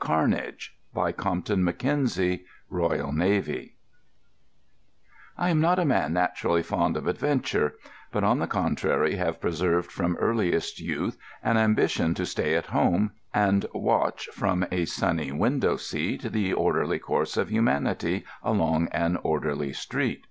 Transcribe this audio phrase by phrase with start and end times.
[0.00, 3.76] Carnage By Compton Mackenzie Royal Navy
[5.38, 7.72] I am not a man naturally fond of adventure,
[8.12, 13.12] but on the contrary have preserved from earliest youth an ambition to stay at home
[13.32, 19.72] and watch from a sunny window seat the orderly course of humanity along an orderly
[19.72, 20.26] street.